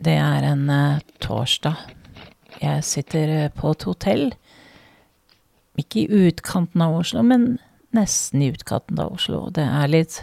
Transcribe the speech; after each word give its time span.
Det 0.00 0.16
er 0.16 0.44
en 0.48 0.68
eh, 0.72 1.00
torsdag. 1.20 1.76
Jeg 2.60 2.84
sitter 2.88 3.32
eh, 3.34 3.50
på 3.52 3.74
et 3.74 3.84
hotell. 3.84 4.30
Ikke 5.80 6.04
i 6.06 6.28
utkanten 6.28 6.80
av 6.84 6.96
Oslo, 7.02 7.24
men 7.26 7.58
nesten 7.96 8.40
i 8.40 8.48
utkanten 8.54 9.00
av 9.02 9.12
Oslo. 9.18 9.42
Det 9.52 9.66
er 9.66 9.92
litt 9.92 10.22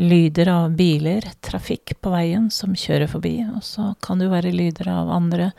lyder 0.00 0.48
av 0.50 0.74
biler, 0.74 1.26
trafikk 1.44 1.94
på 2.02 2.10
veien 2.10 2.48
som 2.50 2.74
kjører 2.74 3.10
forbi, 3.12 3.36
og 3.52 3.62
så 3.66 3.92
kan 4.02 4.18
det 4.18 4.26
jo 4.26 4.32
være 4.32 4.54
lyder 4.54 4.90
av 4.90 5.12
andre 5.12 5.50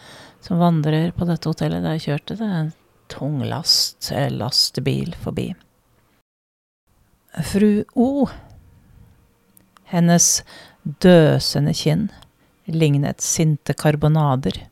som 0.43 0.59
vandrer 0.59 1.13
på 1.15 1.27
dette 1.29 1.47
hotellet 1.47 1.85
der 1.85 1.95
jeg 1.95 2.07
kjørte. 2.09 2.39
Det 2.41 2.47
er 2.49 2.57
en 2.65 2.73
tung 3.13 3.37
last, 3.47 4.09
lastebil 4.11 5.13
forbi. 5.23 5.53
Fru 7.47 7.85
O. 7.95 8.27
Hennes 9.93 10.27
døsende 10.83 11.71
kinn 11.77 12.09
lignet 12.65 13.21
sinte 13.21 13.73
karbonader. 13.73 14.67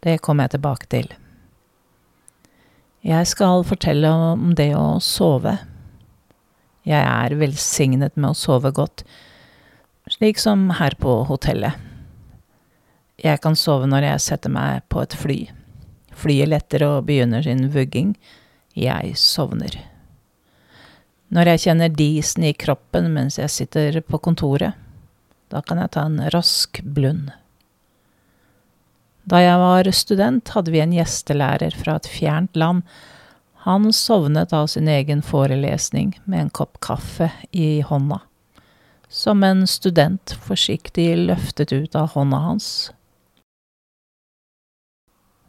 Det 0.00 0.18
kommer 0.18 0.46
jeg 0.46 0.56
tilbake 0.56 0.88
til. 0.90 1.10
Jeg 3.00 3.26
skal 3.26 3.64
fortelle 3.64 4.10
om 4.12 4.50
det 4.56 4.72
å 4.76 5.00
sove. 5.00 5.56
Jeg 6.84 7.00
er 7.00 7.36
velsignet 7.40 8.16
med 8.16 8.32
å 8.32 8.36
sove 8.36 8.72
godt, 8.76 9.04
slik 10.10 10.40
som 10.40 10.68
her 10.78 10.96
på 11.00 11.20
hotellet. 11.28 11.76
Jeg 13.20 13.40
kan 13.44 13.56
sove 13.56 13.88
når 13.88 14.06
jeg 14.06 14.26
setter 14.26 14.52
meg 14.52 14.84
på 14.88 15.02
et 15.02 15.16
fly. 15.16 15.38
Flyet 16.16 16.48
letter 16.48 16.84
og 16.86 17.06
begynner 17.08 17.44
sin 17.44 17.66
vugging. 17.72 18.14
Jeg 18.76 19.16
sovner. 19.20 19.76
Når 21.30 21.52
jeg 21.52 21.62
kjenner 21.66 21.92
disen 21.94 22.46
i 22.48 22.56
kroppen 22.56 23.12
mens 23.14 23.38
jeg 23.38 23.52
sitter 23.52 24.00
på 24.02 24.18
kontoret, 24.24 24.74
da 25.50 25.62
kan 25.66 25.80
jeg 25.82 25.92
ta 25.94 26.06
en 26.06 26.20
rask 26.32 26.80
blund. 26.82 27.30
Da 29.30 29.42
jeg 29.42 29.58
var 29.60 29.90
student, 29.94 30.48
hadde 30.54 30.72
vi 30.74 30.80
en 30.82 30.94
gjestelærer 30.94 31.74
fra 31.76 31.98
et 31.98 32.08
fjernt 32.10 32.56
land. 32.58 32.82
Han 33.66 33.90
sovnet 33.92 34.54
av 34.56 34.70
sin 34.72 34.88
egen 34.88 35.20
forelesning 35.22 36.14
med 36.24 36.46
en 36.46 36.54
kopp 36.56 36.80
kaffe 36.80 37.28
i 37.52 37.82
hånda, 37.84 38.22
som 39.08 39.44
en 39.44 39.66
student 39.68 40.32
forsiktig 40.46 41.12
løftet 41.26 41.74
ut 41.74 41.98
av 41.98 42.14
hånda 42.14 42.40
hans. 42.46 42.70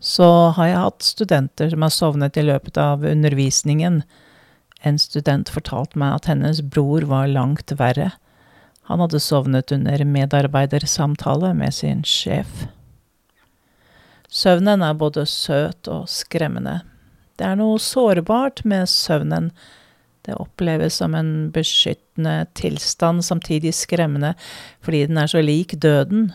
Så 0.02 0.28
har 0.58 0.68
jeg 0.68 0.82
hatt 0.82 1.06
studenter 1.06 1.70
som 1.72 1.86
har 1.86 1.94
sovnet 1.94 2.38
i 2.38 2.44
løpet 2.44 2.78
av 2.82 3.06
undervisningen. 3.06 4.02
En 4.82 4.98
student 5.00 5.50
fortalte 5.54 6.00
meg 6.02 6.18
at 6.18 6.30
hennes 6.32 6.64
bror 6.66 7.06
var 7.06 7.30
langt 7.30 7.72
verre. 7.78 8.10
Han 8.90 9.00
hadde 9.00 9.20
sovnet 9.20 9.72
under 9.72 10.04
medarbeidersamtale 10.06 11.54
med 11.54 11.74
sin 11.74 12.04
sjef. 12.08 12.66
Søvnen 14.32 14.82
er 14.82 14.96
både 14.96 15.26
søt 15.28 15.90
og 15.92 16.08
skremmende. 16.10 16.80
Det 17.38 17.48
er 17.48 17.58
noe 17.60 17.80
sårbart 17.82 18.64
med 18.68 18.90
søvnen. 18.90 19.52
Det 20.26 20.38
oppleves 20.38 21.00
som 21.02 21.16
en 21.18 21.50
beskyttende 21.54 22.46
tilstand, 22.58 23.26
samtidig 23.26 23.74
skremmende 23.76 24.36
fordi 24.86 25.06
den 25.10 25.18
er 25.18 25.32
så 25.32 25.42
lik 25.44 25.76
døden, 25.82 26.30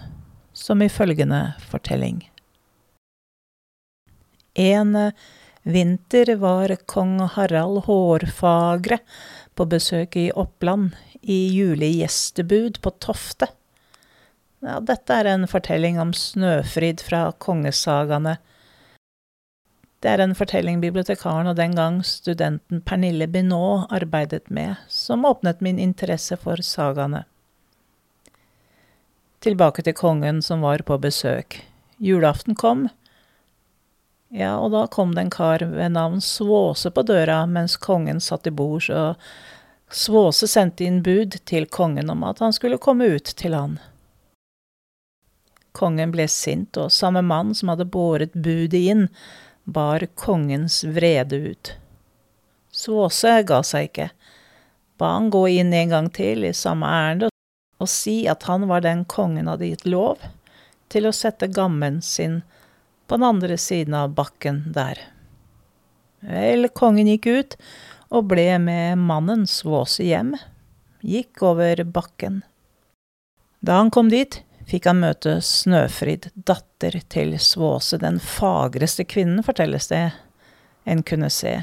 som 0.52 0.82
i 0.82 0.90
følgende 0.90 1.54
fortelling. 1.70 2.24
En 4.56 4.96
vinter 5.66 6.36
var 6.36 6.76
kong 6.86 7.18
Harald 7.34 7.84
Hårfagre 7.88 9.00
på 9.58 9.66
besøk 9.66 10.16
i 10.16 10.28
Oppland 10.30 10.94
i 11.22 11.38
julegjestebud 11.56 12.78
på 12.80 12.92
Tofte. 13.02 13.48
Ja, 14.62 14.78
dette 14.80 15.14
er 15.14 15.28
en 15.30 15.46
fortelling 15.50 15.98
om 16.00 16.12
Snøfrid 16.14 17.02
fra 17.02 17.28
kongesagaene. 17.42 18.36
Det 20.02 20.12
er 20.12 20.22
en 20.22 20.36
fortelling 20.38 20.78
bibliotekaren 20.84 21.50
og 21.50 21.56
den 21.58 21.74
gang 21.74 21.98
studenten 22.06 22.82
Pernille 22.86 23.26
Binot 23.26 23.90
arbeidet 23.90 24.46
med, 24.50 24.76
som 24.88 25.26
åpnet 25.26 25.64
min 25.64 25.80
interesse 25.82 26.38
for 26.38 26.62
sagaene. 26.62 27.24
Tilbake 29.42 29.82
til 29.82 29.96
kongen 29.98 30.38
som 30.42 30.62
var 30.62 30.84
på 30.86 30.98
besøk. 31.02 31.58
Julaften 31.98 32.54
kom. 32.54 32.86
Ja, 34.28 34.56
og 34.58 34.72
da 34.74 34.86
kom 34.90 35.14
det 35.14 35.26
en 35.26 35.30
kar 35.30 35.62
ved 35.62 35.92
navn 35.94 36.20
Svåse 36.20 36.90
på 36.90 37.04
døra 37.06 37.44
mens 37.46 37.76
kongen 37.76 38.20
satt 38.20 38.46
i 38.46 38.50
bords, 38.50 38.90
og 38.90 39.20
Svåse 39.90 40.48
sendte 40.50 40.84
inn 40.84 41.02
bud 41.06 41.38
til 41.46 41.68
kongen 41.70 42.10
om 42.10 42.24
at 42.26 42.42
han 42.42 42.54
skulle 42.54 42.80
komme 42.82 43.06
ut 43.06 43.30
til 43.38 43.54
han. 43.54 43.78
Kongen 45.76 46.10
ble 46.10 46.26
sint, 46.32 46.76
og 46.80 46.90
samme 46.92 47.22
mann 47.22 47.54
som 47.54 47.70
hadde 47.70 47.86
båret 47.86 48.34
budet 48.34 48.80
inn, 48.80 49.06
bar 49.64 50.02
kongens 50.18 50.82
vrede 50.84 51.38
ut. 51.52 51.72
Svåse 52.74 53.38
ga 53.46 53.62
seg 53.62 53.90
ikke, 53.90 54.10
ba 54.98 55.14
han 55.14 55.30
gå 55.30 55.46
inn 55.60 55.72
en 55.74 55.94
gang 55.94 56.10
til 56.10 56.44
i 56.44 56.52
samme 56.56 56.90
ærend 56.90 57.28
og 57.78 57.88
si 57.92 58.24
at 58.28 58.46
han 58.48 58.66
var 58.70 58.84
den 58.84 59.04
kongen 59.04 59.48
hadde 59.50 59.68
gitt 59.68 59.86
lov 59.88 60.22
til 60.92 61.08
å 61.08 61.14
sette 61.14 61.48
gammen 61.52 62.00
sin 62.02 62.40
på 63.06 63.18
den 63.18 63.26
andre 63.26 63.58
siden 63.58 63.94
av 63.94 64.14
bakken 64.14 64.64
der. 64.74 65.00
Vel, 66.26 66.68
kongen 66.74 67.08
gikk 67.10 67.26
ut 67.26 67.56
og 68.10 68.28
ble 68.30 68.48
med 68.62 68.98
mannen 69.02 69.46
Svåse 69.50 70.06
hjem, 70.06 70.34
gikk 71.06 71.42
over 71.46 71.82
bakken. 71.84 72.42
Da 73.60 73.80
han 73.80 73.90
kom 73.94 74.10
dit, 74.12 74.40
fikk 74.66 74.88
han 74.90 75.02
møte 75.02 75.38
Snøfrid, 75.42 76.30
datter 76.34 77.00
til 77.10 77.34
Svåse, 77.42 77.98
den 78.02 78.20
fagreste 78.22 79.06
kvinnen, 79.06 79.44
fortelles 79.46 79.90
det, 79.90 80.10
en 80.86 81.02
kunne 81.06 81.30
se. 81.30 81.60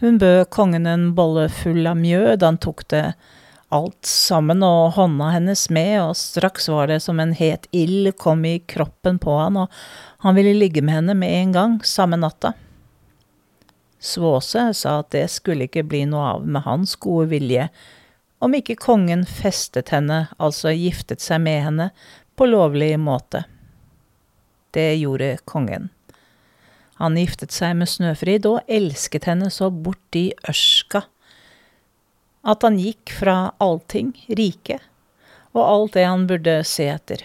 Hun 0.00 0.16
bød 0.20 0.46
kongen 0.52 0.88
en 0.88 1.10
bolle 1.16 1.48
full 1.52 1.84
av 1.88 1.98
mjød, 2.00 2.42
han 2.42 2.60
tok 2.60 2.86
det 2.92 3.04
alt 3.70 4.06
sammen 4.06 4.64
og 4.66 4.96
hånda 4.96 5.30
hennes 5.36 5.68
med, 5.70 5.94
og 6.02 6.16
straks 6.18 6.66
var 6.72 6.90
det 6.90 6.98
som 7.04 7.20
en 7.22 7.32
het 7.38 7.68
ild 7.76 8.10
kom 8.18 8.42
i 8.44 8.58
kroppen 8.66 9.20
på 9.22 9.36
han, 9.38 9.60
og 9.62 9.70
han 10.26 10.36
ville 10.36 10.56
ligge 10.58 10.82
med 10.82 10.98
henne 10.98 11.14
med 11.18 11.34
en 11.36 11.54
gang, 11.54 11.78
samme 11.86 12.18
natta. 12.18 12.52
Svåse 14.00 14.70
sa 14.74 14.96
at 15.02 15.12
det 15.14 15.26
skulle 15.30 15.68
ikke 15.68 15.84
bli 15.86 16.02
noe 16.08 16.34
av 16.34 16.48
med 16.48 16.64
hans 16.66 16.96
gode 16.98 17.30
vilje, 17.34 17.68
om 18.40 18.56
ikke 18.56 18.78
kongen 18.80 19.26
festet 19.28 19.92
henne, 19.94 20.24
altså 20.40 20.72
giftet 20.72 21.22
seg 21.22 21.42
med 21.44 21.62
henne, 21.66 21.90
på 22.34 22.48
lovlig 22.48 22.94
måte. 22.98 23.44
Det 24.72 24.94
gjorde 24.96 25.34
kongen. 25.44 25.90
Han 27.00 27.16
giftet 27.20 27.52
seg 27.52 27.76
med 27.76 27.88
Snøfrid 27.88 28.48
og 28.48 28.64
elsket 28.68 29.28
henne 29.28 29.50
så 29.52 29.70
borti 29.70 30.30
ørska 30.48 31.04
at 32.42 32.64
han 32.64 32.78
gikk 32.80 33.12
fra 33.18 33.52
allting, 33.60 34.12
riket, 34.28 34.80
og 35.52 35.62
alt 35.64 35.96
det 35.98 36.06
han 36.08 36.26
burde 36.30 36.60
se 36.64 36.88
etter. 36.92 37.24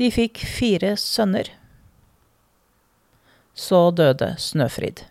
De 0.00 0.08
fikk 0.14 0.40
fire 0.48 0.94
sønner. 0.96 1.50
Så 3.52 3.90
døde 3.92 4.32
Snøfrid. 4.40 5.02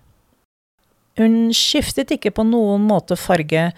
Hun 1.19 1.51
skiftet 1.53 2.13
ikke 2.15 2.31
på 2.31 2.45
noen 2.47 2.87
måte 2.87 3.17
farge, 3.19 3.69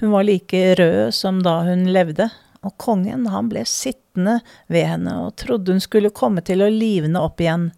hun 0.00 0.12
var 0.12 0.26
like 0.28 0.60
rød 0.78 1.14
som 1.16 1.40
da 1.42 1.62
hun 1.66 1.88
levde, 1.90 2.28
og 2.60 2.76
kongen 2.80 3.24
han 3.32 3.48
ble 3.48 3.64
sittende 3.68 4.40
ved 4.68 4.84
henne 4.84 5.14
og 5.24 5.34
trodde 5.40 5.72
hun 5.72 5.80
skulle 5.82 6.12
komme 6.12 6.44
til 6.44 6.60
å 6.60 6.68
livne 6.68 7.22
opp 7.24 7.40
igjen. 7.40 7.70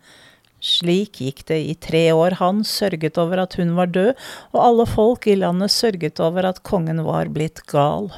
Slik 0.63 1.19
gikk 1.19 1.41
det 1.49 1.59
i 1.59 1.73
tre 1.75 2.05
år, 2.15 2.37
han 2.39 2.61
sørget 2.63 3.19
over 3.19 3.41
at 3.43 3.57
hun 3.59 3.75
var 3.75 3.91
død, 3.91 4.13
og 4.55 4.61
alle 4.63 4.87
folk 4.87 5.27
i 5.27 5.35
landet 5.41 5.75
sørget 5.75 6.23
over 6.23 6.47
at 6.53 6.63
kongen 6.63 7.03
var 7.03 7.33
blitt 7.35 7.65
gal. 7.71 8.13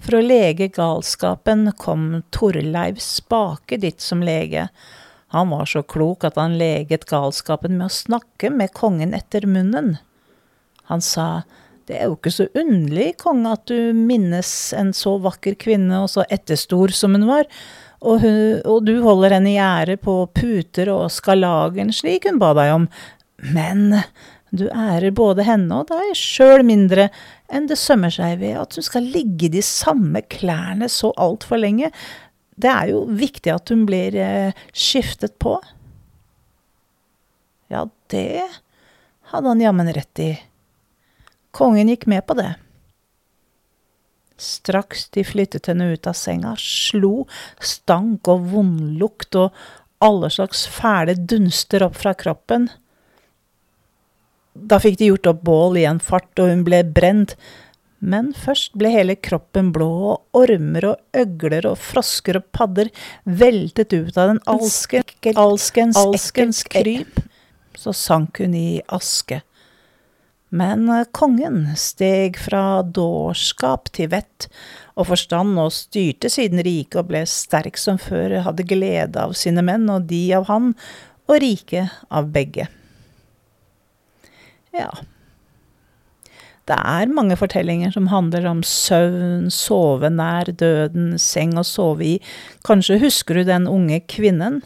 For 0.00 0.16
å 0.16 0.24
lege 0.24 0.70
galskapen 0.72 1.68
kom 1.78 2.24
Torleiv 2.34 2.98
Spake 3.04 3.78
dit 3.78 4.00
som 4.02 4.24
lege. 4.24 4.66
Han 5.30 5.52
var 5.52 5.68
så 5.70 5.84
klok 5.86 6.24
at 6.26 6.40
han 6.40 6.56
leget 6.58 7.06
galskapen 7.06 7.76
med 7.78 7.86
å 7.86 7.98
snakke 8.00 8.50
med 8.50 8.72
kongen 8.74 9.12
etter 9.14 9.46
munnen. 9.46 9.98
Han 10.90 11.04
sa, 11.04 11.44
det 11.86 12.00
er 12.00 12.08
jo 12.08 12.16
ikke 12.16 12.32
så 12.34 12.48
underlig, 12.58 13.12
konge, 13.20 13.52
at 13.54 13.70
du 13.70 13.92
minnes 13.94 14.50
en 14.74 14.90
så 14.96 15.14
vakker 15.22 15.54
kvinne 15.60 16.02
og 16.02 16.10
så 16.10 16.26
etterstor 16.26 16.90
som 16.96 17.14
hun 17.14 17.28
var, 17.30 17.46
og, 18.00 18.20
hun, 18.22 18.60
og 18.64 18.84
du 18.86 18.94
holder 19.04 19.36
henne 19.36 19.52
i 19.52 19.60
ære 19.60 19.98
på 20.00 20.22
puter 20.36 20.88
og 20.92 21.10
skalagen 21.12 21.92
slik 21.92 22.28
hun 22.28 22.40
ba 22.40 22.54
deg 22.56 22.72
om, 22.78 22.86
men 23.52 24.00
du 24.50 24.66
ærer 24.72 25.12
både 25.14 25.44
henne 25.46 25.82
og 25.82 25.90
deg 25.92 26.14
sjøl 26.18 26.64
mindre 26.66 27.08
enn 27.52 27.68
det 27.70 27.78
sømmer 27.78 28.12
seg 28.14 28.40
ved 28.40 28.56
at 28.58 28.74
hun 28.76 28.86
skal 28.86 29.06
ligge 29.14 29.46
i 29.46 29.52
de 29.52 29.62
samme 29.64 30.22
klærne 30.32 30.88
så 30.90 31.12
altfor 31.20 31.60
lenge. 31.60 31.90
Det 32.60 32.70
er 32.70 32.90
jo 32.92 33.04
viktig 33.06 33.52
at 33.52 33.70
hun 33.72 33.84
blir 33.88 34.16
eh, 34.18 34.56
skiftet 34.72 35.36
på. 35.42 35.54
Ja, 37.70 37.84
det 38.10 38.42
hadde 39.30 39.52
han 39.52 39.62
jammen 39.62 39.92
rett 39.94 40.22
i. 40.22 40.32
Kongen 41.54 41.90
gikk 41.90 42.08
med 42.10 42.26
på 42.26 42.34
det. 42.38 42.52
Straks 44.40 45.08
de 45.14 45.24
flyttet 45.26 45.68
henne 45.68 45.90
ut 45.92 46.08
av 46.08 46.16
senga, 46.16 46.54
slo 46.56 47.26
stank 47.60 48.28
og 48.32 48.46
vondlukt 48.54 49.36
og 49.36 49.56
alle 50.00 50.30
slags 50.32 50.64
fæle 50.70 51.14
dunster 51.14 51.84
opp 51.84 51.98
fra 52.00 52.14
kroppen. 52.16 52.70
Da 54.54 54.80
fikk 54.82 54.96
de 55.00 55.10
gjort 55.10 55.28
opp 55.30 55.42
bål 55.46 55.76
i 55.80 55.86
en 55.88 56.00
fart, 56.02 56.32
og 56.40 56.48
hun 56.50 56.64
ble 56.66 56.80
brent. 56.96 57.36
Men 58.00 58.32
først 58.32 58.72
ble 58.80 58.90
hele 58.94 59.16
kroppen 59.20 59.70
blå, 59.76 59.90
og 60.14 60.40
ormer 60.40 60.86
og 60.94 61.20
øgler 61.20 61.68
og 61.68 61.76
frosker 61.84 62.40
og 62.40 62.48
padder 62.56 62.88
veltet 63.24 63.92
ut 63.92 64.16
av 64.16 64.32
den 64.32 64.40
alskens, 64.48 65.36
alskens, 65.36 66.00
alskens 66.00 66.64
kryp. 66.64 67.20
Så 67.76 67.92
sank 67.96 68.40
hun 68.40 68.56
i 68.56 68.80
aske. 68.88 69.42
Men 70.50 70.88
eh, 70.90 71.06
kongen 71.14 71.62
steg 71.78 72.38
fra 72.40 72.82
dårskap 72.82 73.90
til 73.94 74.10
vett 74.14 74.48
og 74.98 75.08
forstand 75.12 75.58
og 75.62 75.72
styrte 75.74 76.30
siden 76.32 76.62
riket 76.66 76.98
og 77.00 77.12
ble 77.12 77.22
sterk 77.30 77.78
som 77.80 78.00
før, 78.02 78.40
hadde 78.44 78.66
glede 78.68 79.22
av 79.22 79.36
sine 79.38 79.62
menn 79.64 79.86
og 79.92 80.10
de 80.10 80.24
av 80.36 80.48
han, 80.50 80.74
og 81.30 81.38
rike 81.42 81.86
av 82.10 82.32
begge. 82.34 82.66
Ja. 84.74 84.90
Det 86.70 86.76
er 86.76 87.10
mange 87.10 87.38
fortellinger 87.38 87.94
som 87.94 88.10
handler 88.10 88.44
om 88.50 88.60
søvn, 88.66 89.48
sove 89.54 90.10
nær 90.12 90.50
døden, 90.50 91.16
seng 91.18 91.56
å 91.58 91.64
sove 91.66 92.06
i. 92.06 92.12
Kanskje 92.66 93.00
husker 93.02 93.40
du 93.40 93.46
den 93.48 93.66
unge 93.70 94.02
kvinnen 94.10 94.60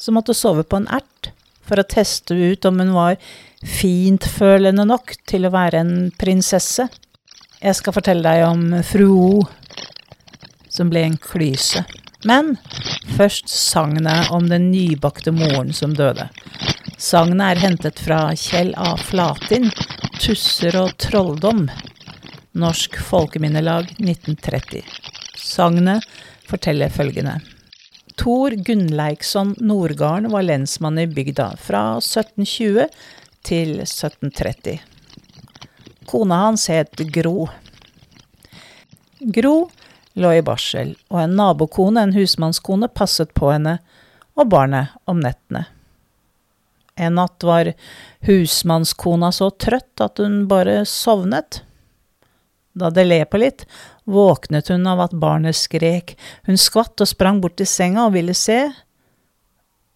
som 0.00 0.18
måtte 0.18 0.36
sove 0.36 0.66
på 0.66 0.80
en 0.80 0.90
ert 0.92 1.30
for 1.66 1.80
å 1.80 1.88
teste 1.88 2.36
ut 2.36 2.68
om 2.68 2.80
hun 2.82 2.92
var 2.96 3.16
fintfølende 3.64 4.84
nok 4.88 5.14
til 5.28 5.46
å 5.46 5.52
være 5.54 5.80
en 5.82 5.94
prinsesse. 6.18 6.88
Jeg 7.62 7.78
skal 7.78 7.96
fortelle 7.96 8.26
deg 8.26 8.44
om 8.48 8.82
fru 8.84 9.06
O, 9.14 9.30
som 10.68 10.90
ble 10.92 11.06
en 11.06 11.16
klyse. 11.20 11.84
Men 12.26 12.56
først 13.16 13.48
sagnet 13.52 14.32
om 14.34 14.48
den 14.50 14.70
nybakte 14.72 15.32
moren 15.32 15.72
som 15.76 15.94
døde. 15.94 16.28
Sagnet 16.98 17.44
er 17.52 17.62
hentet 17.62 18.00
fra 18.02 18.20
Kjell 18.34 18.72
A. 18.76 18.94
Flatin, 18.96 19.70
'Tusser 20.16 20.76
og 20.80 20.96
trolldom', 20.98 21.68
Norsk 22.56 22.96
Folkeminnelag 23.04 23.92
1930. 24.00 24.82
Sagnet 25.36 26.04
forteller 26.48 26.88
følgende. 26.88 27.40
Tor 28.16 28.56
Gunnleiksson 28.64 29.52
Nordgarden 29.60 30.30
var 30.32 30.46
lensmann 30.46 30.98
i 30.98 31.06
bygda 31.06 31.50
fra 31.60 31.98
1720 32.00 32.88
til 33.46 33.78
1730. 33.84 34.80
Kona 36.06 36.42
hans 36.46 36.66
het 36.70 36.98
Gro. 37.14 37.48
Gro 39.20 39.56
lå 40.16 40.32
i 40.32 40.42
barsel, 40.44 40.94
og 41.12 41.20
en 41.22 41.36
nabokone, 41.38 42.02
en 42.02 42.14
husmannskone, 42.16 42.88
passet 42.88 43.32
på 43.36 43.50
henne 43.52 43.78
og 44.36 44.50
barnet 44.52 44.94
om 45.08 45.20
nettene. 45.22 45.66
En 46.96 47.18
natt 47.18 47.44
var 47.44 47.74
husmannskona 48.24 49.28
så 49.34 49.50
trøtt 49.52 50.00
at 50.00 50.22
hun 50.22 50.46
bare 50.48 50.80
sovnet. 50.88 51.60
Da 52.76 52.88
det 52.92 53.04
le 53.06 53.22
på 53.28 53.40
litt, 53.40 53.66
våknet 54.08 54.70
hun 54.72 54.86
av 54.88 55.02
at 55.04 55.16
barnet 55.16 55.56
skrek. 55.56 56.14
Hun 56.48 56.60
skvatt 56.60 57.00
og 57.04 57.10
sprang 57.10 57.42
bort 57.44 57.58
til 57.60 57.68
senga 57.68 58.06
og 58.08 58.16
ville 58.16 58.36
se, 58.36 58.62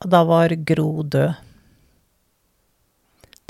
da 0.00 0.24
var 0.28 0.52
Gro 0.68 1.04
død. 1.04 1.49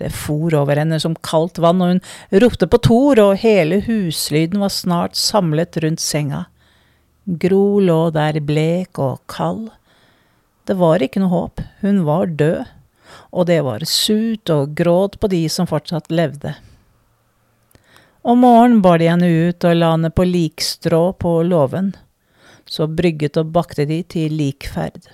Det 0.00 0.08
for 0.16 0.54
over 0.56 0.80
henne 0.80 0.96
som 1.02 1.16
kaldt 1.26 1.60
vann, 1.60 1.82
og 1.84 1.92
hun 1.92 2.40
ropte 2.42 2.68
på 2.70 2.80
Thor, 2.86 3.20
og 3.20 3.42
hele 3.42 3.82
huslyden 3.84 4.62
var 4.62 4.72
snart 4.72 5.18
samlet 5.20 5.76
rundt 5.84 6.00
senga. 6.00 6.46
Gro 7.40 7.78
lå 7.84 7.98
der 8.16 8.40
blek 8.40 8.98
og 8.98 9.20
kald. 9.28 9.68
Det 10.64 10.78
var 10.80 11.04
ikke 11.04 11.20
noe 11.20 11.34
håp, 11.34 11.60
hun 11.84 12.00
var 12.08 12.32
død, 12.32 12.64
og 13.30 13.46
det 13.50 13.60
var 13.66 13.84
sut 13.84 14.50
og 14.54 14.72
gråt 14.78 15.20
på 15.20 15.28
de 15.28 15.44
som 15.52 15.68
fortsatt 15.68 16.08
levde. 16.08 16.56
Om 18.22 18.42
morgenen 18.44 18.82
bar 18.84 19.00
de 19.00 19.08
henne 19.08 19.28
ut 19.28 19.64
og 19.64 19.76
la 19.76 19.94
henne 19.94 20.10
på 20.12 20.26
likstrå 20.28 21.04
på 21.20 21.40
låven. 21.48 21.94
Så 22.68 22.86
brygget 22.86 23.38
og 23.40 23.52
bakte 23.54 23.86
de 23.88 24.02
til 24.04 24.34
likferd. 24.36 25.08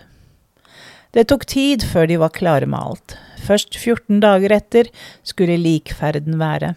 Det 1.15 1.29
tok 1.31 1.47
tid 1.49 1.87
før 1.87 2.11
de 2.11 2.19
var 2.21 2.35
klare 2.35 2.67
med 2.69 2.79
alt. 2.79 3.15
Først 3.47 3.77
14 3.79 4.21
dager 4.25 4.55
etter 4.57 4.91
skulle 5.27 5.59
likferden 5.61 6.41
være. 6.41 6.75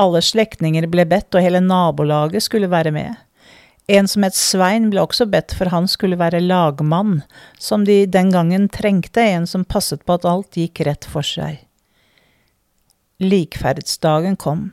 Alle 0.00 0.22
slektninger 0.24 0.88
ble 0.90 1.04
bedt, 1.06 1.34
og 1.36 1.44
hele 1.44 1.60
nabolaget 1.62 2.42
skulle 2.42 2.70
være 2.72 2.90
med. 2.94 3.14
En 3.86 4.08
som 4.08 4.24
het 4.24 4.36
Svein 4.36 4.88
ble 4.90 5.02
også 5.04 5.26
bedt, 5.28 5.52
for 5.54 5.68
han 5.70 5.86
skulle 5.90 6.18
være 6.18 6.40
lagmann, 6.40 7.20
som 7.60 7.84
de 7.84 8.06
den 8.08 8.32
gangen 8.32 8.70
trengte, 8.72 9.20
en 9.20 9.46
som 9.46 9.66
passet 9.68 10.02
på 10.08 10.16
at 10.16 10.24
alt 10.24 10.56
gikk 10.56 10.80
rett 10.88 11.04
for 11.04 11.26
seg. 11.26 11.60
Likferdsdagen 13.20 14.40
kom, 14.40 14.72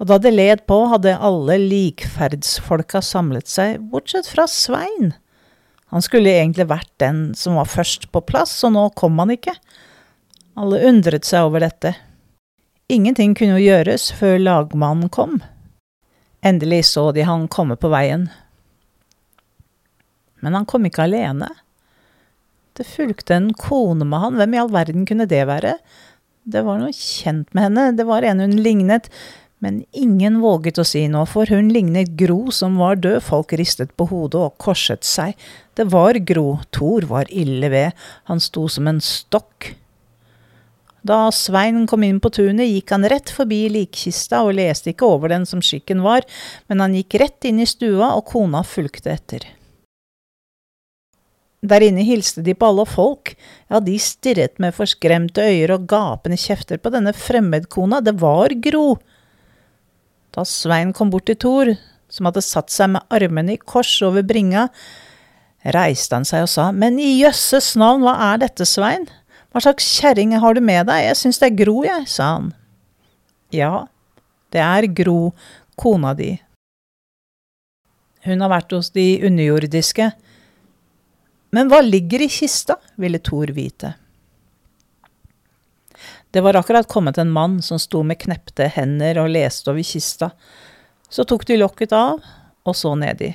og 0.00 0.08
da 0.10 0.18
det 0.18 0.32
led 0.34 0.64
på, 0.68 0.78
hadde 0.90 1.14
alle 1.22 1.58
likferdsfolka 1.60 3.02
samlet 3.04 3.50
seg, 3.50 3.82
bortsett 3.92 4.26
fra 4.30 4.46
Svein. 4.50 5.14
Han 5.94 6.02
skulle 6.02 6.32
egentlig 6.34 6.66
vært 6.66 6.90
den 6.98 7.18
som 7.38 7.54
var 7.54 7.68
først 7.70 8.08
på 8.10 8.18
plass, 8.26 8.56
og 8.66 8.72
nå 8.74 8.88
kom 8.98 9.20
han 9.22 9.30
ikke. 9.30 9.52
Alle 10.58 10.80
undret 10.88 11.22
seg 11.28 11.46
over 11.46 11.62
dette. 11.62 11.92
Ingenting 12.90 13.36
kunne 13.38 13.60
jo 13.60 13.68
gjøres 13.68 14.08
før 14.18 14.40
lagmannen 14.42 15.12
kom. 15.14 15.36
Endelig 16.42 16.88
så 16.90 17.12
de 17.14 17.22
han 17.28 17.46
komme 17.46 17.78
på 17.78 17.92
veien. 17.94 18.26
Men 20.42 20.58
han 20.58 20.66
kom 20.66 20.82
ikke 20.90 21.06
alene. 21.06 21.52
Det 22.74 22.88
fulgte 22.90 23.38
en 23.38 23.52
kone 23.54 24.02
med 24.02 24.18
han, 24.18 24.40
hvem 24.40 24.58
i 24.58 24.60
all 24.64 24.74
verden 24.74 25.06
kunne 25.06 25.30
det 25.30 25.44
være? 25.46 25.76
Det 26.42 26.66
var 26.66 26.82
noe 26.82 26.90
kjent 26.90 27.54
med 27.54 27.68
henne, 27.68 27.86
det 27.94 28.10
var 28.10 28.26
en 28.26 28.42
hun 28.42 28.58
lignet, 28.66 29.06
men 29.64 29.80
ingen 29.96 30.42
våget 30.42 30.76
å 30.76 30.84
si 30.84 31.06
noe, 31.08 31.24
for 31.24 31.48
hun 31.48 31.70
lignet 31.72 32.12
Gro 32.20 32.52
som 32.52 32.76
var 32.76 32.98
død, 33.00 33.22
folk 33.24 33.54
ristet 33.56 33.94
på 33.96 34.06
hodet 34.10 34.42
og 34.42 34.58
korset 34.60 35.06
seg. 35.08 35.32
Det 35.72 35.88
var 35.94 36.20
Gro, 36.28 36.58
Thor 36.74 37.08
var 37.08 37.30
ille 37.32 37.70
ved, 37.72 38.04
han 38.28 38.42
sto 38.44 38.66
som 38.68 38.90
en 38.90 39.00
stokk. 39.00 39.72
Da 41.04 41.30
Svein 41.32 41.82
kom 41.88 42.04
inn 42.04 42.20
på 42.20 42.30
tunet, 42.32 42.68
gikk 42.68 42.92
han 42.92 43.08
rett 43.08 43.32
forbi 43.32 43.62
likkista 43.72 44.42
og 44.44 44.56
leste 44.56 44.92
ikke 44.92 45.08
over 45.16 45.32
den 45.32 45.48
som 45.48 45.64
skikken 45.64 46.04
var, 46.04 46.28
men 46.68 46.84
han 46.84 46.96
gikk 46.96 47.16
rett 47.24 47.48
inn 47.48 47.60
i 47.60 47.68
stua, 47.68 48.14
og 48.16 48.24
kona 48.32 48.60
fulgte 48.68 49.12
etter. 49.12 49.48
Der 51.64 51.80
inne 51.80 52.04
hilste 52.04 52.44
de 52.44 52.52
på 52.52 52.68
alle 52.68 52.84
folk, 52.88 53.32
ja, 53.72 53.80
de 53.80 53.96
stirret 54.00 54.60
med 54.60 54.76
forskremte 54.76 55.44
øyer 55.48 55.72
og 55.78 55.88
gapende 55.88 56.36
kjefter 56.40 56.80
på 56.80 56.92
denne 56.92 57.16
fremmedkona, 57.16 58.04
det 58.04 58.18
var 58.20 58.52
Gro. 58.68 58.98
Da 60.34 60.42
Svein 60.48 60.90
kom 60.94 61.12
bort 61.12 61.28
til 61.30 61.38
Thor, 61.38 61.70
som 62.10 62.26
hadde 62.26 62.42
satt 62.42 62.72
seg 62.74 62.90
med 62.96 63.06
armene 63.14 63.54
i 63.54 63.60
kors 63.60 63.92
over 64.02 64.24
bringa, 64.26 64.66
reiste 65.74 66.18
han 66.18 66.26
seg 66.28 66.44
og 66.44 66.50
sa, 66.50 66.70
Men 66.72 66.98
i 66.98 67.20
jøsses 67.20 67.74
navn, 67.80 68.02
hva 68.02 68.16
er 68.32 68.42
dette, 68.42 68.66
Svein? 68.66 69.06
Hva 69.54 69.62
slags 69.62 69.86
kjerring 70.00 70.34
har 70.42 70.56
du 70.56 70.60
med 70.60 70.88
deg, 70.90 71.06
jeg 71.06 71.20
syns 71.20 71.38
det 71.38 71.52
er 71.52 71.58
Gro, 71.62 71.76
jeg, 71.86 72.08
sa 72.10 72.32
han. 72.34 72.50
Ja, 73.54 73.86
det 74.50 74.62
er 74.64 74.88
Gro, 74.90 75.30
kona 75.78 76.14
di. 76.18 76.32
Hun 78.26 78.42
har 78.42 78.50
vært 78.50 78.74
hos 78.74 78.90
de 78.90 79.06
underjordiske. 79.28 80.10
Men 81.54 81.70
hva 81.70 81.78
ligger 81.84 82.24
i 82.24 82.30
kista, 82.32 82.80
ville 82.98 83.20
Thor 83.22 83.52
vite. 83.54 83.94
Det 86.34 86.40
var 86.40 86.56
akkurat 86.56 86.88
kommet 86.88 87.18
en 87.18 87.30
mann 87.30 87.62
som 87.62 87.78
sto 87.78 88.00
med 88.02 88.18
knepte 88.18 88.66
hender 88.66 89.20
og 89.22 89.28
leste 89.30 89.70
over 89.70 89.84
kista. 89.86 90.32
Så 91.06 91.22
tok 91.30 91.44
de 91.46 91.60
lokket 91.60 91.92
av, 91.94 92.24
og 92.66 92.74
så 92.74 92.96
nedi. 92.98 93.28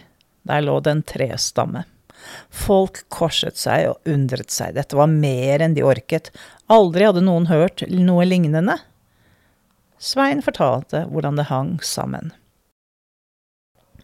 Der 0.44 0.66
lå 0.66 0.74
det 0.84 0.92
en 0.92 1.04
trestamme. 1.08 1.86
Folk 2.52 3.06
korset 3.08 3.56
seg 3.56 3.86
og 3.88 4.10
undret 4.12 4.52
seg, 4.52 4.74
dette 4.76 5.00
var 5.00 5.08
mer 5.08 5.64
enn 5.64 5.78
de 5.78 5.86
orket, 5.88 6.28
aldri 6.68 7.08
hadde 7.08 7.24
noen 7.24 7.48
hørt 7.48 7.86
noe 7.88 8.26
lignende. 8.28 8.76
Svein 9.96 10.44
fortalte 10.44 11.06
hvordan 11.08 11.40
det 11.40 11.48
hang 11.54 11.78
sammen. 11.80 12.34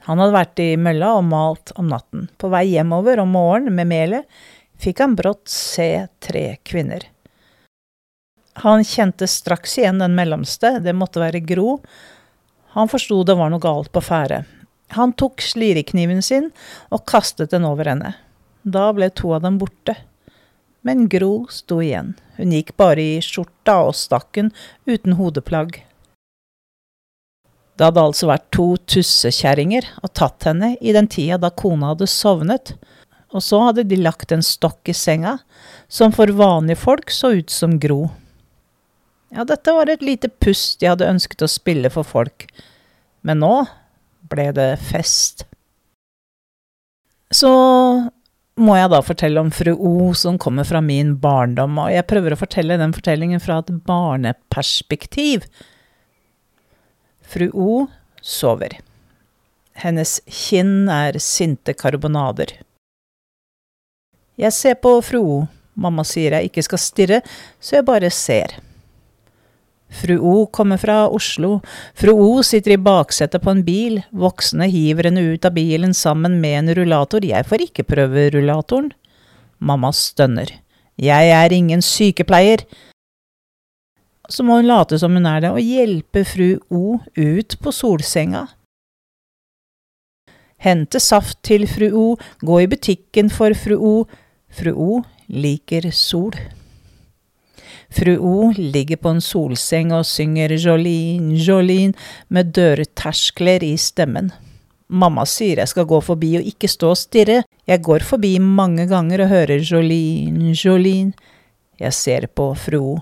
Han 0.08 0.24
hadde 0.24 0.38
vært 0.38 0.64
i 0.64 0.70
mølla 0.80 1.18
og 1.18 1.28
malt 1.34 1.76
om 1.76 1.92
natten. 1.92 2.30
På 2.40 2.48
vei 2.56 2.64
hjemover 2.70 3.20
om 3.20 3.36
morgenen 3.36 3.76
med 3.76 3.92
melet 3.92 4.40
fikk 4.80 5.04
han 5.04 5.20
brått 5.20 5.52
se 5.52 5.90
tre 6.24 6.46
kvinner. 6.64 7.10
Han 8.64 8.84
kjente 8.88 9.28
straks 9.28 9.78
igjen 9.78 10.00
den 10.00 10.16
mellomste, 10.16 10.78
det 10.80 10.96
måtte 10.96 11.20
være 11.20 11.44
Gro. 11.44 11.82
Han 12.76 12.88
forsto 12.92 13.24
det 13.28 13.36
var 13.36 13.52
noe 13.52 13.64
galt 13.64 13.92
på 13.92 14.04
ferde. 14.04 14.46
Han 14.96 15.12
tok 15.18 15.44
slirekniven 15.44 16.22
sin 16.24 16.52
og 16.94 17.04
kastet 17.10 17.52
den 17.52 17.66
over 17.68 17.90
henne. 17.92 18.14
Da 18.64 18.90
ble 18.96 19.10
to 19.12 19.34
av 19.36 19.44
dem 19.44 19.60
borte. 19.60 19.98
Men 20.86 21.08
Gro 21.12 21.48
sto 21.52 21.82
igjen. 21.84 22.14
Hun 22.38 22.54
gikk 22.54 22.76
bare 22.80 23.02
i 23.02 23.22
skjorta 23.24 23.80
og 23.90 23.96
stakken 23.98 24.54
uten 24.88 25.18
hodeplagg. 25.20 25.82
Det 27.76 27.90
hadde 27.90 28.04
altså 28.08 28.30
vært 28.30 28.52
to 28.56 28.68
tussekjerringer 28.88 29.88
og 30.00 30.14
tatt 30.16 30.48
henne 30.48 30.76
i 30.80 30.94
den 30.96 31.10
tida 31.12 31.42
da 31.42 31.52
kona 31.52 31.92
hadde 31.92 32.08
sovnet, 32.08 32.78
og 33.36 33.44
så 33.44 33.66
hadde 33.66 33.84
de 33.90 33.98
lagt 34.00 34.32
en 34.32 34.46
stokk 34.46 34.88
i 34.88 34.96
senga, 34.96 35.40
som 35.92 36.14
for 36.16 36.32
vanlige 36.32 36.80
folk 36.80 37.12
så 37.12 37.34
ut 37.36 37.52
som 37.52 37.76
Gro. 37.82 38.06
Ja, 39.34 39.44
dette 39.48 39.74
var 39.74 39.90
et 39.90 40.04
lite 40.06 40.30
pust 40.30 40.84
jeg 40.84 40.94
hadde 40.94 41.10
ønsket 41.10 41.44
å 41.44 41.50
spille 41.50 41.90
for 41.94 42.08
folk, 42.08 42.46
men 43.26 43.42
nå 43.42 43.54
ble 44.30 44.50
det 44.56 44.70
fest. 44.82 45.46
Så 47.34 47.50
må 48.56 48.76
jeg 48.78 48.92
da 48.94 49.02
fortelle 49.04 49.42
om 49.42 49.52
fru 49.52 49.74
O 49.76 50.14
som 50.16 50.38
kommer 50.40 50.68
fra 50.68 50.80
min 50.82 51.16
barndom, 51.20 51.80
og 51.82 51.92
jeg 51.92 52.08
prøver 52.08 52.36
å 52.36 52.40
fortelle 52.40 52.78
den 52.80 52.94
fortellingen 52.96 53.42
fra 53.44 53.60
et 53.60 53.72
barneperspektiv. 53.88 55.48
Fru 57.26 57.50
O 57.52 57.72
sover. 58.22 58.78
Hennes 59.76 60.22
kinn 60.32 60.88
er 60.88 61.20
sinte 61.20 61.76
karbonader. 61.76 62.54
Jeg 64.40 64.56
ser 64.56 64.80
på 64.80 64.94
fru 65.04 65.20
O, 65.20 65.36
mamma 65.76 66.06
sier 66.08 66.38
jeg 66.38 66.50
ikke 66.50 66.64
skal 66.70 66.82
stirre, 66.82 67.20
så 67.60 67.80
jeg 67.80 67.88
bare 67.88 68.12
ser. 68.14 68.56
Fru 69.90 70.18
O 70.18 70.46
kommer 70.48 70.78
fra 70.78 71.08
Oslo. 71.08 71.62
Fru 71.96 72.12
O 72.12 72.44
sitter 72.44 72.76
i 72.76 72.82
baksetet 72.82 73.44
på 73.44 73.54
en 73.54 73.64
bil. 73.66 74.02
Voksne 74.12 74.68
hiver 74.72 75.10
henne 75.10 75.24
ut 75.34 75.46
av 75.46 75.56
bilen 75.56 75.94
sammen 75.94 76.40
med 76.42 76.60
en 76.60 76.74
rullator. 76.80 77.26
Jeg 77.26 77.48
får 77.48 77.68
ikke 77.68 77.88
prøve 77.88 78.30
rullatoren. 78.34 78.92
Mamma 79.60 79.94
stønner. 79.96 80.52
Jeg 81.00 81.32
er 81.32 81.54
ingen 81.54 81.82
sykepleier. 81.84 82.66
Så 84.30 84.44
må 84.44 84.58
hun 84.58 84.68
late 84.68 84.98
som 85.00 85.14
hun 85.14 85.28
er 85.30 85.44
det, 85.44 85.52
og 85.54 85.62
hjelpe 85.62 86.26
fru 86.26 86.56
O 86.74 87.00
ut 87.16 87.58
på 87.62 87.74
solsenga. 87.76 88.48
Hente 90.66 91.00
saft 91.04 91.44
til 91.46 91.68
fru 91.70 91.92
O, 91.94 92.06
gå 92.42 92.62
i 92.64 92.70
butikken 92.72 93.30
for 93.30 93.54
fru 93.54 93.76
O. 93.78 93.96
Fru 94.50 94.72
O 94.74 95.04
liker 95.30 95.92
sol. 95.94 96.34
Fru 97.96 98.18
O 98.20 98.50
ligger 98.58 99.00
på 99.00 99.14
en 99.16 99.22
solseng 99.24 99.94
og 99.96 100.04
synger 100.08 100.52
Jolene, 100.60 101.38
Jolene 101.40 101.96
med 102.28 102.52
dørterskler 102.58 103.64
i 103.64 103.78
stemmen. 103.80 104.34
Mamma 104.92 105.24
sier 105.26 105.62
jeg 105.62 105.72
skal 105.72 105.88
gå 105.88 106.02
forbi 106.04 106.34
og 106.42 106.50
ikke 106.50 106.68
stå 106.70 106.92
og 106.92 107.00
stirre. 107.00 107.40
Jeg 107.66 107.84
går 107.88 108.04
forbi 108.04 108.34
mange 108.44 108.84
ganger 108.92 109.24
og 109.24 109.32
hører 109.32 109.64
Jolene, 109.64 110.52
Jolene. 110.52 111.16
Jeg 111.80 111.96
ser 111.96 112.28
på 112.28 112.52
fru 112.60 112.82
O. 112.82 112.94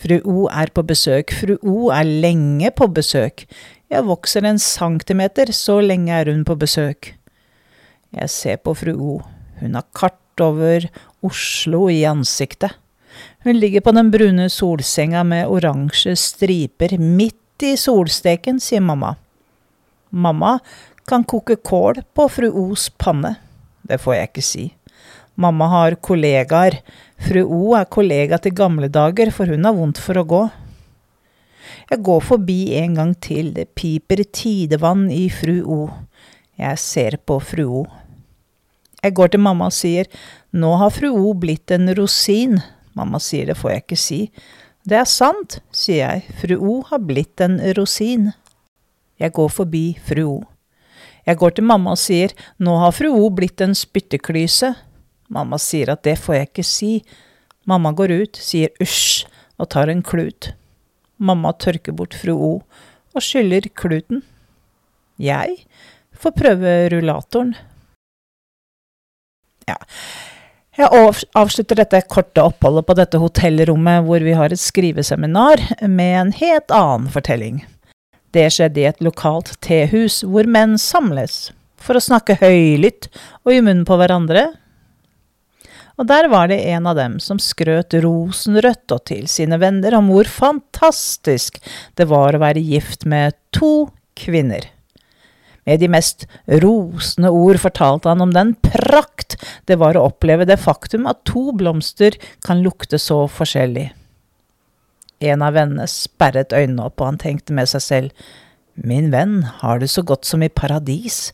Fru 0.00 0.18
O 0.24 0.48
er 0.48 0.72
på 0.72 0.86
besøk. 0.88 1.36
Fru 1.36 1.58
O 1.60 1.92
er 1.92 2.08
lenge 2.08 2.72
på 2.72 2.88
besøk. 2.88 3.44
Jeg 3.92 4.08
vokser 4.08 4.48
en 4.48 4.58
centimeter, 4.58 5.52
så 5.52 5.82
lenge 5.84 6.16
er 6.16 6.32
hun 6.32 6.46
på 6.48 6.56
besøk. 6.56 7.12
Jeg 8.12 8.32
ser 8.32 8.56
på 8.56 8.72
fru 8.72 8.96
O. 8.96 9.18
Hun 9.60 9.76
har 9.76 9.84
kart 9.92 10.40
over 10.40 10.88
Oslo 11.22 11.90
i 11.92 12.02
ansiktet. 12.08 12.72
Hun 13.44 13.58
ligger 13.58 13.80
på 13.80 13.92
den 13.92 14.10
brune 14.10 14.50
solsenga 14.50 15.24
med 15.24 15.48
oransje 15.50 16.14
striper 16.16 16.94
midt 16.98 17.64
i 17.66 17.76
solsteken, 17.76 18.60
sier 18.62 18.80
mamma. 18.80 19.16
Mamma 20.10 20.58
kan 21.06 21.24
koke 21.24 21.56
kål 21.56 22.04
på 22.14 22.28
fru 22.30 22.50
Os 22.64 22.86
panne. 22.90 23.34
Det 23.82 23.98
får 23.98 24.14
jeg 24.14 24.28
ikke 24.30 24.44
si. 24.46 24.64
Mamma 25.34 25.66
har 25.72 25.96
kollegaer. 25.98 26.78
Fru 27.22 27.42
O 27.42 27.72
er 27.78 27.88
kollega 27.90 28.38
til 28.38 28.54
gamle 28.54 28.90
dager, 28.92 29.32
for 29.34 29.50
hun 29.50 29.66
har 29.66 29.74
vondt 29.74 29.98
for 30.02 30.20
å 30.20 30.26
gå. 30.28 30.42
Jeg 31.90 32.02
går 32.06 32.22
forbi 32.22 32.60
en 32.78 32.94
gang 32.98 33.14
til, 33.18 33.50
det 33.56 33.72
piper 33.74 34.22
tidevann 34.30 35.08
i 35.10 35.26
fru 35.32 35.56
O. 35.66 35.80
Jeg 36.58 36.78
ser 36.78 37.18
på 37.26 37.40
fru 37.42 37.64
O. 37.66 37.82
Jeg 39.02 39.16
går 39.18 39.32
til 39.32 39.42
mamma 39.42 39.66
og 39.66 39.74
sier, 39.74 40.06
nå 40.54 40.76
har 40.78 40.94
fru 40.94 41.10
O 41.10 41.32
blitt 41.34 41.74
en 41.74 41.90
rosin, 41.98 42.60
Mamma 42.98 43.20
sier 43.22 43.48
det 43.48 43.56
får 43.58 43.70
jeg 43.72 43.84
ikke 43.84 44.00
si. 44.00 44.20
Det 44.88 44.98
er 44.98 45.08
sant, 45.08 45.60
sier 45.70 46.02
jeg, 46.02 46.38
fru 46.40 46.56
O 46.58 46.78
har 46.88 47.02
blitt 47.06 47.40
en 47.44 47.60
rosin. 47.78 48.32
Jeg 49.20 49.34
går 49.36 49.52
forbi 49.54 49.84
fru 50.02 50.24
O. 50.26 50.38
Jeg 51.26 51.38
går 51.38 51.54
til 51.54 51.68
mamma 51.68 51.94
og 51.94 52.00
sier 52.02 52.32
nå 52.58 52.74
har 52.82 52.94
fru 52.96 53.12
O 53.14 53.28
blitt 53.30 53.62
en 53.62 53.76
spytteklyse. 53.78 54.72
Mamma 55.32 55.58
sier 55.62 55.92
at 55.94 56.02
det 56.02 56.16
får 56.18 56.34
jeg 56.34 56.48
ikke 56.50 56.66
si. 56.66 56.92
Mamma 57.68 57.92
går 57.94 58.16
ut, 58.24 58.40
sier 58.42 58.74
usj 58.82 59.22
og 59.62 59.70
tar 59.70 59.92
en 59.92 60.02
klut. 60.02 60.50
Mamma 61.22 61.52
tørker 61.54 61.94
bort 61.94 62.16
fru 62.18 62.34
O 62.34 62.52
og 63.12 63.22
skyller 63.22 63.68
kluten. 63.78 64.24
Jeg 65.20 65.62
får 66.18 66.34
prøve 66.34 66.72
rullatoren. 66.90 67.54
Ja, 69.68 69.78
jeg 70.78 70.88
avslutter 71.36 71.76
dette 71.82 72.00
korte 72.08 72.40
oppholdet 72.40 72.86
på 72.88 72.96
dette 72.96 73.20
hotellrommet 73.20 74.06
hvor 74.06 74.24
vi 74.24 74.32
har 74.38 74.54
et 74.54 74.60
skriveseminar, 74.60 75.60
med 75.84 76.14
en 76.20 76.32
helt 76.38 76.72
annen 76.72 77.10
fortelling. 77.12 77.60
Det 78.32 78.46
skjedde 78.54 78.80
i 78.80 78.88
et 78.88 79.04
lokalt 79.04 79.52
tehus 79.60 80.22
hvor 80.24 80.48
menn 80.48 80.78
samles 80.80 81.50
for 81.82 81.98
å 81.98 82.04
snakke 82.04 82.38
høylytt 82.40 83.10
og 83.44 83.52
i 83.52 83.60
munnen 83.60 83.84
på 83.84 83.98
hverandre. 84.00 84.48
Og 86.00 86.08
der 86.08 86.30
var 86.32 86.48
det 86.48 86.62
en 86.72 86.88
av 86.88 86.96
dem 86.96 87.18
som 87.20 87.36
skrøt 87.36 87.92
rosenrødt 88.00 88.96
og 88.96 89.04
til 89.12 89.28
sine 89.28 89.60
venner 89.60 89.98
om 89.98 90.08
hvor 90.08 90.30
fantastisk 90.30 91.60
det 92.00 92.08
var 92.08 92.32
å 92.32 92.40
være 92.40 92.64
gift 92.64 93.04
med 93.04 93.36
to 93.52 93.90
kvinner. 94.16 94.71
Med 95.68 95.78
de 95.78 95.88
mest 95.92 96.26
rosende 96.62 97.30
ord 97.30 97.60
fortalte 97.62 98.10
han 98.10 98.22
om 98.24 98.32
den 98.34 98.54
prakt 98.64 99.36
det 99.70 99.78
var 99.78 99.96
å 99.96 100.08
oppleve 100.10 100.46
det 100.48 100.58
faktum 100.58 101.06
at 101.10 101.22
to 101.28 101.52
blomster 101.54 102.18
kan 102.46 102.64
lukte 102.64 102.98
så 102.98 103.24
forskjellig. 103.30 103.92
En 105.22 105.42
av 105.46 105.54
vennene 105.54 105.86
sperret 105.86 106.50
øynene 106.50 106.88
opp, 106.88 106.98
og 106.98 107.12
han 107.12 107.20
tenkte 107.22 107.54
med 107.54 107.70
seg 107.70 107.84
selv, 107.84 108.24
min 108.74 109.12
venn 109.12 109.42
har 109.60 109.78
det 109.78 109.90
så 109.92 110.02
godt 110.02 110.26
som 110.26 110.42
i 110.42 110.50
paradis. 110.50 111.30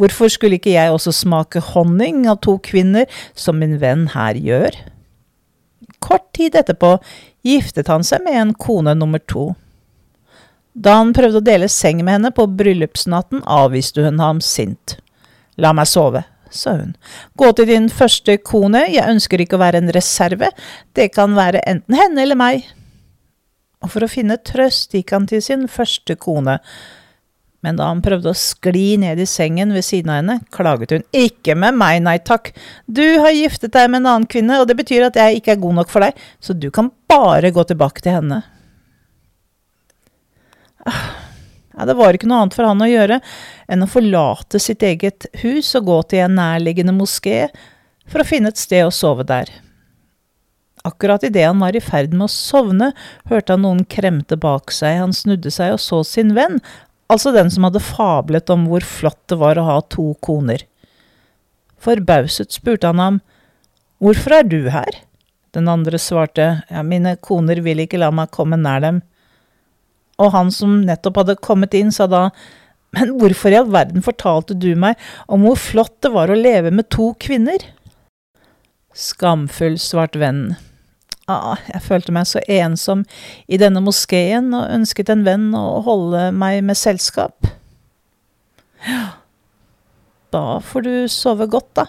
Hvorfor 0.00 0.32
skulle 0.32 0.58
ikke 0.58 0.72
jeg 0.74 0.90
også 0.90 1.12
smake 1.14 1.60
honning 1.72 2.24
av 2.26 2.40
to 2.42 2.56
kvinner, 2.64 3.06
som 3.34 3.60
min 3.60 3.76
venn 3.78 4.08
her 4.16 4.34
gjør? 4.34 4.74
Kort 6.02 6.32
tid 6.34 6.56
etterpå 6.58 6.96
giftet 7.46 7.90
han 7.92 8.02
seg 8.06 8.24
med 8.24 8.38
en 8.40 8.54
kone 8.58 8.96
nummer 8.98 9.22
to. 9.30 9.52
Da 10.72 10.96
han 11.00 11.12
prøvde 11.12 11.42
å 11.42 11.44
dele 11.44 11.68
seng 11.68 12.00
med 12.00 12.16
henne 12.16 12.32
på 12.34 12.46
bryllupsnatten, 12.48 13.42
avviste 13.44 14.06
hun 14.06 14.20
ham 14.22 14.40
sint. 14.44 14.96
La 15.60 15.74
meg 15.76 15.90
sove, 15.90 16.24
sa 16.48 16.78
hun. 16.78 16.94
Gå 17.36 17.50
til 17.56 17.68
din 17.68 17.90
første 17.92 18.38
kone, 18.40 18.86
jeg 18.92 19.04
ønsker 19.08 19.44
ikke 19.44 19.58
å 19.58 19.64
være 19.64 19.82
en 19.82 19.92
reserve, 19.92 20.48
det 20.96 21.10
kan 21.16 21.36
være 21.36 21.60
enten 21.68 21.98
henne 21.98 22.24
eller 22.24 22.40
meg. 22.40 22.64
Og 23.82 23.92
for 23.92 24.06
å 24.06 24.10
finne 24.10 24.40
trøst 24.40 24.94
gikk 24.96 25.12
han 25.12 25.28
til 25.28 25.42
sin 25.44 25.68
første 25.68 26.16
kone, 26.16 26.58
men 27.62 27.76
da 27.78 27.86
han 27.92 28.00
prøvde 28.02 28.32
å 28.32 28.38
skli 28.38 28.96
ned 28.98 29.20
i 29.22 29.26
sengen 29.28 29.70
ved 29.74 29.84
siden 29.86 30.10
av 30.10 30.18
henne, 30.18 30.38
klaget 30.54 30.96
hun. 30.96 31.04
Ikke 31.14 31.54
med 31.54 31.76
meg, 31.78 32.00
nei 32.02 32.16
takk. 32.18 32.50
Du 32.90 33.04
har 33.22 33.30
giftet 33.36 33.74
deg 33.76 33.86
med 33.90 34.02
en 34.02 34.08
annen 34.14 34.26
kvinne, 34.30 34.58
og 34.58 34.66
det 34.66 34.80
betyr 34.80 35.06
at 35.06 35.18
jeg 35.20 35.38
ikke 35.38 35.54
er 35.54 35.62
god 35.62 35.78
nok 35.78 35.92
for 35.92 36.02
deg, 36.02 36.24
så 36.42 36.56
du 36.58 36.72
kan 36.74 36.90
bare 37.12 37.52
gå 37.54 37.62
tilbake 37.70 38.02
til 38.02 38.18
henne. 38.18 38.40
Ja, 40.86 41.86
det 41.88 41.94
var 41.96 42.12
ikke 42.12 42.28
noe 42.28 42.42
annet 42.42 42.56
for 42.56 42.68
han 42.68 42.84
å 42.84 42.90
gjøre 42.90 43.16
enn 43.72 43.84
å 43.84 43.88
forlate 43.88 44.60
sitt 44.60 44.82
eget 44.84 45.24
hus 45.40 45.70
og 45.78 45.86
gå 45.88 45.98
til 46.12 46.26
en 46.26 46.34
nærliggende 46.36 46.92
moské 46.92 47.46
for 48.10 48.20
å 48.20 48.28
finne 48.28 48.52
et 48.52 48.60
sted 48.60 48.84
å 48.84 48.92
sove 48.92 49.24
der. 49.24 49.48
Akkurat 50.84 51.22
idet 51.24 51.46
han 51.46 51.62
var 51.62 51.76
i 51.78 51.82
ferd 51.82 52.12
med 52.12 52.26
å 52.26 52.32
sovne, 52.32 52.90
hørte 53.30 53.54
han 53.54 53.62
noen 53.64 53.84
kremte 53.86 54.36
bak 54.36 54.74
seg, 54.74 54.98
han 54.98 55.14
snudde 55.14 55.52
seg 55.54 55.76
og 55.76 55.80
så 55.82 56.02
sin 56.06 56.34
venn, 56.36 56.58
altså 57.12 57.32
den 57.34 57.52
som 57.54 57.68
hadde 57.68 57.82
fablet 57.82 58.50
om 58.50 58.66
hvor 58.70 58.84
flott 58.84 59.20
det 59.30 59.38
var 59.38 59.60
å 59.60 59.68
ha 59.68 59.78
to 59.94 60.10
koner. 60.26 60.66
Forbauset 61.82 62.52
spurte 62.54 62.90
han 62.90 63.02
ham, 63.02 63.22
Hvorfor 64.02 64.34
er 64.40 64.46
du 64.46 64.66
her? 64.74 64.90
Den 65.54 65.68
andre 65.70 65.98
svarte, 66.02 66.64
Ja, 66.70 66.82
mine 66.82 67.14
koner 67.22 67.60
vil 67.62 67.84
ikke 67.84 68.00
la 68.02 68.10
meg 68.10 68.32
komme 68.34 68.58
nær 68.58 68.82
dem. 68.82 69.02
Og 70.20 70.32
han 70.34 70.50
som 70.54 70.80
nettopp 70.86 71.22
hadde 71.22 71.40
kommet 71.44 71.76
inn, 71.76 71.92
sa 71.94 72.08
da, 72.10 72.26
men 72.92 73.14
hvorfor 73.20 73.52
i 73.52 73.56
all 73.56 73.70
verden 73.72 74.04
fortalte 74.04 74.56
du 74.58 74.74
meg 74.76 75.00
om 75.32 75.46
hvor 75.46 75.56
flott 75.56 75.94
det 76.04 76.12
var 76.12 76.32
å 76.32 76.36
leve 76.36 76.72
med 76.74 76.90
to 76.92 77.12
kvinner? 77.22 77.64
Skamfull, 78.92 79.78
svarte 79.80 80.20
vennen. 80.20 80.58
Ah, 81.30 81.56
jeg 81.70 81.84
følte 81.86 82.12
meg 82.12 82.26
så 82.28 82.42
ensom 82.50 83.06
i 83.46 83.56
denne 83.60 83.80
moskeen 83.80 84.50
og 84.58 84.68
ønsket 84.74 85.12
en 85.12 85.22
venn 85.24 85.48
å 85.56 85.80
holde 85.86 86.26
meg 86.36 86.60
med 86.66 86.76
selskap. 86.76 87.46
Ja, 88.84 89.22
da 90.34 90.58
får 90.64 90.84
du 90.84 90.94
sove 91.12 91.46
godt, 91.48 91.70
da. 91.78 91.86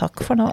Takk 0.00 0.24
for 0.24 0.40
nå. 0.40 0.48